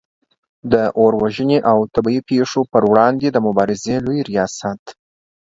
[0.71, 4.83] د اور وژنې او طبعې پیښو پر وړاندې د مبارزې لوي ریاست